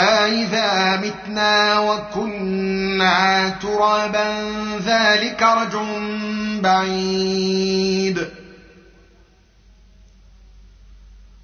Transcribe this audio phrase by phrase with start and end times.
[0.00, 4.50] أإذا متنا وكنا ترابا
[4.84, 5.82] ذلك رجع
[6.60, 8.28] بعيد.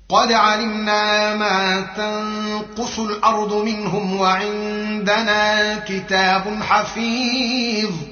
[0.08, 8.11] قد علمنا ما تنقص الأرض منهم وعندنا كتاب حفيظ.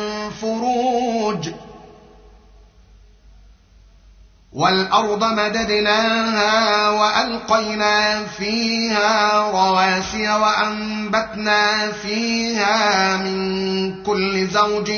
[4.53, 14.91] والأرض مددناها وألقينا فيها رواسي وأنبتنا فيها من كل زوج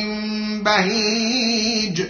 [0.65, 2.01] بهيج.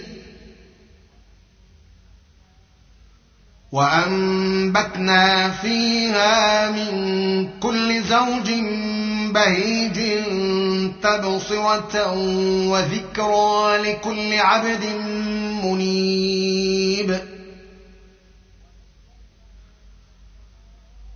[3.72, 8.50] وأنبتنا فيها من كل زوج
[9.34, 10.24] بهيج
[11.02, 12.12] تبصرة
[12.68, 14.84] وذكرى لكل عبد
[15.64, 16.73] منيب.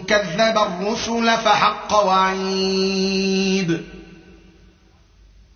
[0.00, 3.82] كذب الرسل فحق وعيد.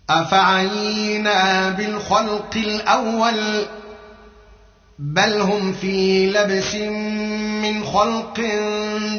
[0.09, 3.65] أفعينا بالخلق الأول؟
[4.99, 6.75] بل هم في لبس
[7.63, 8.39] من خلق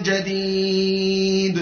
[0.02, 1.61] جديد.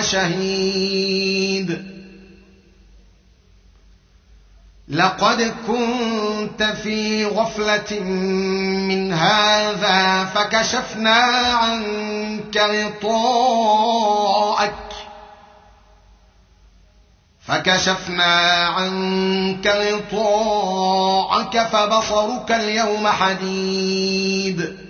[0.00, 1.90] وشهيد.
[4.88, 11.14] لقد كنت في غفلة من هذا فكشفنا
[11.62, 14.74] عنك غطاءك.
[17.46, 24.89] فكشفنا عنك غطاءك فبصرك اليوم حديد.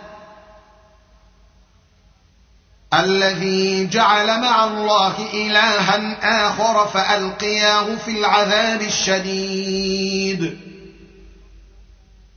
[2.93, 6.17] الذي جعل مع الله إلها
[6.47, 10.57] آخر فألقياه في العذاب الشديد.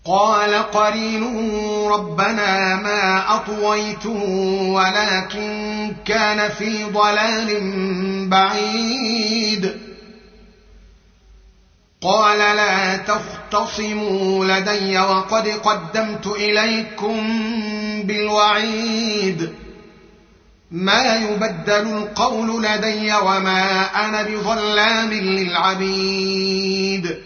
[0.07, 4.23] قال قرينه ربنا ما أطويته
[4.69, 7.59] ولكن كان في ضلال
[8.29, 9.81] بعيد.
[12.03, 17.17] قال لا تختصموا لدي وقد قدمت إليكم
[18.03, 19.64] بالوعيد.
[20.75, 27.17] ما يبدل القول لدي وما أنا بظلام للعبيد.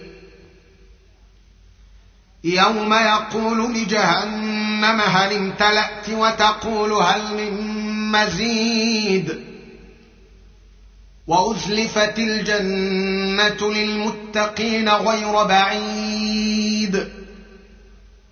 [2.45, 7.53] يوم يقول لجهنم هل امتلأت وتقول هل من
[8.12, 9.39] مزيد.
[11.27, 17.09] وأزلفت الجنة للمتقين غير بعيد.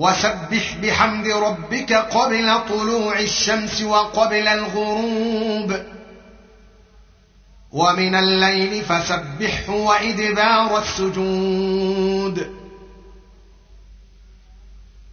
[0.00, 5.76] وسبح بحمد ربك قبل طلوع الشمس وقبل الغروب.
[7.72, 12.56] ومن الليل فسبحه وإدبار السجود.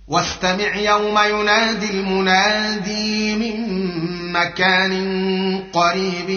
[0.07, 6.30] واستمع يوم ينادي المنادي من مكان قريب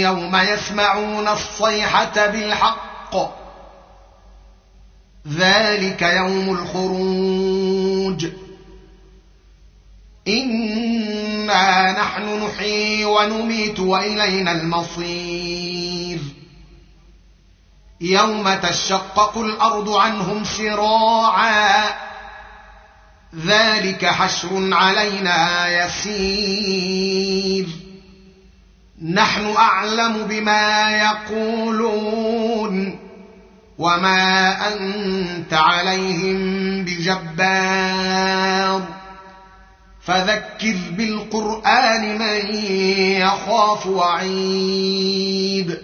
[0.00, 3.16] يوم يسمعون الصيحة بالحق.
[5.28, 7.67] ذلك يوم الخروج.
[10.28, 16.18] انا نحن نحيي ونميت والينا المصير.
[18.00, 21.94] يوم تشقق الأرض عنهم سراعا
[23.36, 27.66] ذلك حشر علينا يسير.
[29.12, 33.07] نحن اعلم بما يقولون.
[33.78, 38.82] وما انت عليهم بجبار
[40.02, 42.54] فذكر بالقران من
[43.20, 45.78] يخاف وعيد